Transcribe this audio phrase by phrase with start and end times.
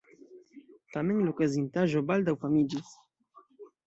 [0.95, 2.89] Tamen la okazintaĵo baldaŭ famiĝis.